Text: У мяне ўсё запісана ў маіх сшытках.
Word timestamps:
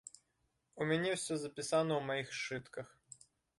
У 0.79 0.87
мяне 0.91 1.11
ўсё 1.17 1.37
запісана 1.43 1.93
ў 1.99 2.09
маіх 2.09 2.27
сшытках. 2.41 2.87